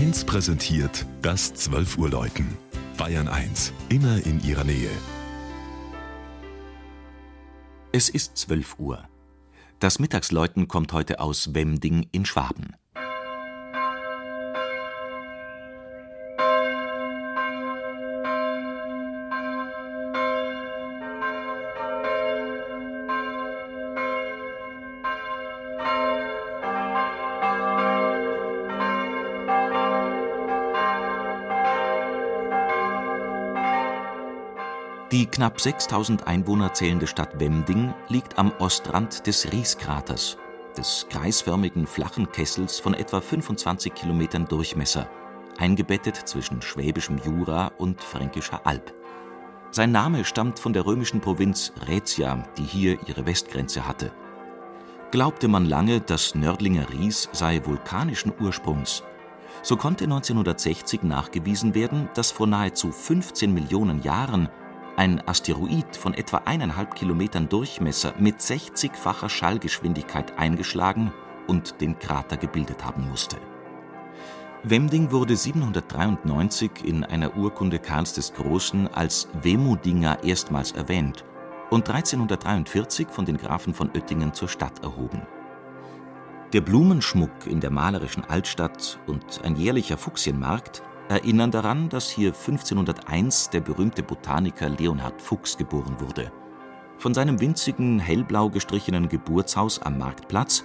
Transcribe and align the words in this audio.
1 0.00 0.24
präsentiert 0.24 1.04
das 1.20 1.52
12 1.52 1.98
Uhr 1.98 2.08
Läuten. 2.08 2.56
Bayern 2.96 3.28
1, 3.28 3.74
immer 3.90 4.24
in 4.24 4.42
ihrer 4.42 4.64
Nähe. 4.64 4.88
Es 7.92 8.08
ist 8.08 8.38
12 8.38 8.78
Uhr. 8.78 9.06
Das 9.78 9.98
Mittagsläuten 9.98 10.68
kommt 10.68 10.94
heute 10.94 11.20
aus 11.20 11.52
Wemding 11.52 12.08
in 12.12 12.24
Schwaben. 12.24 12.76
Die 35.12 35.26
knapp 35.26 35.60
6000 35.60 36.28
Einwohner 36.28 36.72
zählende 36.72 37.08
Stadt 37.08 37.40
Wemding 37.40 37.92
liegt 38.08 38.38
am 38.38 38.52
Ostrand 38.60 39.26
des 39.26 39.50
Rieskraters, 39.50 40.38
des 40.76 41.04
kreisförmigen 41.10 41.88
flachen 41.88 42.30
Kessels 42.30 42.78
von 42.78 42.94
etwa 42.94 43.20
25 43.20 43.92
Kilometern 43.92 44.46
Durchmesser, 44.46 45.10
eingebettet 45.58 46.14
zwischen 46.14 46.62
schwäbischem 46.62 47.18
Jura 47.24 47.72
und 47.76 48.00
fränkischer 48.00 48.64
Alb. 48.64 48.94
Sein 49.72 49.90
Name 49.90 50.24
stammt 50.24 50.60
von 50.60 50.72
der 50.72 50.86
römischen 50.86 51.20
Provinz 51.20 51.72
Raetia, 51.88 52.44
die 52.56 52.62
hier 52.62 52.96
ihre 53.08 53.26
Westgrenze 53.26 53.88
hatte. 53.88 54.12
Glaubte 55.10 55.48
man 55.48 55.64
lange, 55.64 56.00
das 56.00 56.36
Nördlinger 56.36 56.88
Ries 56.88 57.28
sei 57.32 57.60
vulkanischen 57.66 58.32
Ursprungs, 58.38 59.02
so 59.62 59.76
konnte 59.76 60.04
1960 60.04 61.02
nachgewiesen 61.02 61.74
werden, 61.74 62.08
dass 62.14 62.30
vor 62.30 62.46
nahezu 62.46 62.92
15 62.92 63.52
Millionen 63.52 64.02
Jahren 64.02 64.48
ein 65.00 65.26
Asteroid 65.26 65.96
von 65.96 66.12
etwa 66.12 66.42
eineinhalb 66.44 66.94
Kilometern 66.94 67.48
Durchmesser 67.48 68.12
mit 68.18 68.36
60-facher 68.40 69.30
Schallgeschwindigkeit 69.30 70.38
eingeschlagen 70.38 71.10
und 71.46 71.80
den 71.80 71.98
Krater 71.98 72.36
gebildet 72.36 72.84
haben 72.84 73.08
musste. 73.08 73.38
Wemding 74.62 75.10
wurde 75.10 75.36
793 75.36 76.84
in 76.84 77.02
einer 77.02 77.34
Urkunde 77.34 77.78
Karls 77.78 78.12
des 78.12 78.34
Großen 78.34 78.88
als 78.88 79.28
Wemudinger 79.40 80.22
erstmals 80.22 80.72
erwähnt 80.72 81.24
und 81.70 81.88
1343 81.88 83.08
von 83.08 83.24
den 83.24 83.38
Grafen 83.38 83.72
von 83.72 83.88
Oettingen 83.96 84.34
zur 84.34 84.50
Stadt 84.50 84.82
erhoben. 84.82 85.22
Der 86.52 86.60
Blumenschmuck 86.60 87.46
in 87.46 87.60
der 87.60 87.70
malerischen 87.70 88.24
Altstadt 88.24 88.98
und 89.06 89.40
ein 89.44 89.56
jährlicher 89.56 89.96
Fuchsienmarkt 89.96 90.82
erinnern 91.10 91.50
daran, 91.50 91.88
dass 91.88 92.08
hier 92.08 92.28
1501 92.28 93.50
der 93.50 93.60
berühmte 93.60 94.02
Botaniker 94.02 94.68
Leonhard 94.68 95.20
Fuchs 95.20 95.56
geboren 95.56 95.96
wurde. 95.98 96.32
Von 96.98 97.14
seinem 97.14 97.40
winzigen, 97.40 97.98
hellblau 97.98 98.48
gestrichenen 98.48 99.08
Geburtshaus 99.08 99.80
am 99.80 99.98
Marktplatz 99.98 100.64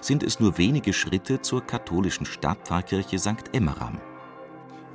sind 0.00 0.22
es 0.22 0.40
nur 0.40 0.56
wenige 0.56 0.92
Schritte 0.92 1.42
zur 1.42 1.60
katholischen 1.60 2.24
Stadtpfarrkirche 2.24 3.18
St. 3.18 3.52
Emmeram. 3.52 4.00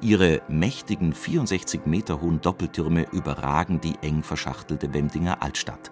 Ihre 0.01 0.41
mächtigen 0.47 1.13
64 1.13 1.85
Meter 1.85 2.21
hohen 2.21 2.41
Doppeltürme 2.41 3.07
überragen 3.11 3.79
die 3.79 3.95
eng 4.01 4.23
verschachtelte 4.23 4.93
Wemdinger 4.93 5.41
Altstadt. 5.41 5.91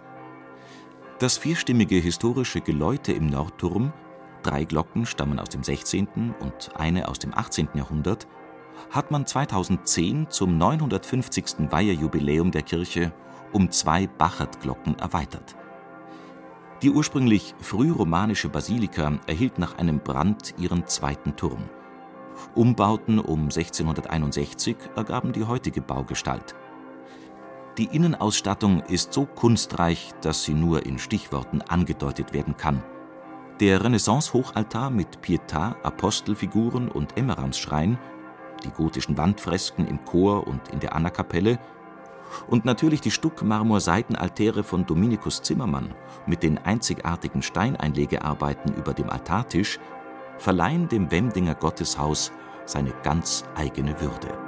Das 1.20 1.38
vierstimmige 1.38 1.96
historische 1.98 2.62
Geläute 2.62 3.14
im 3.14 3.28
Nordturm, 3.28 3.94
drei 4.44 4.64
Glocken 4.64 5.06
stammen 5.06 5.40
aus 5.40 5.50
dem 5.50 5.64
16. 5.64 6.34
und 6.40 6.72
eine 6.76 7.08
aus 7.08 7.20
dem 7.20 7.34
18. 7.34 7.70
Jahrhundert, 7.74 8.28
hat 8.90 9.12
man 9.12 9.26
2010 9.26 10.30
zum 10.30 10.58
950. 10.58 11.72
Weihejubiläum 11.72 12.52
der 12.52 12.64
Kirche 12.64 13.14
um 13.52 13.72
zwei 13.72 14.08
Bachartglocken 14.08 15.00
erweitert. 15.00 15.56
Die 16.82 16.92
ursprünglich 16.92 17.56
frühromanische 17.62 18.50
Basilika 18.50 19.20
erhielt 19.28 19.60
nach 19.60 19.78
einem 19.78 20.00
Brand 20.00 20.54
ihren 20.58 20.86
zweiten 20.88 21.36
Turm. 21.36 21.64
Umbauten 22.54 23.20
um 23.20 23.44
1661 23.44 24.76
ergaben 24.96 25.32
die 25.32 25.46
heutige 25.46 25.82
Baugestalt. 25.82 26.54
Die 27.78 27.86
Innenausstattung 27.86 28.82
ist 28.82 29.14
so 29.14 29.26
kunstreich, 29.26 30.12
dass 30.22 30.44
sie 30.44 30.54
nur 30.54 30.86
in 30.86 30.98
Stichworten 30.98 31.62
angedeutet 31.62 32.34
werden 32.34 32.56
kann. 32.56 32.84
Der 33.60 33.84
Renaissance-Hochaltar 33.84 34.90
mit 34.90 35.20
Pietà, 35.22 35.76
Apostelfiguren 35.82 36.90
und 36.90 37.18
Emmeramsschrein 37.18 37.98
die 38.64 38.72
gotischen 38.72 39.18
Wandfresken 39.18 39.88
im 39.88 40.04
Chor 40.06 40.48
und 40.48 40.70
in 40.70 40.80
der 40.80 40.96
Annakapelle. 40.96 41.60
Und 42.48 42.66
natürlich 42.66 43.02
die 43.02 43.12
Stuckmarmor-Seitenaltäre 43.12 44.64
von 44.64 44.86
Dominikus 44.86 45.42
Zimmermann 45.42 45.94
mit 46.26 46.44
den 46.44 46.58
einzigartigen 46.58 47.42
Steineinlegearbeiten 47.42 48.74
über 48.76 48.94
dem 48.94 49.10
Altartisch 49.10 49.80
verleihen 50.38 50.90
dem 50.90 51.12
Wemdinger 51.12 51.56
Gotteshaus 51.56 52.32
seine 52.66 52.92
ganz 53.04 53.46
eigene 53.56 54.00
Würde 54.02 54.45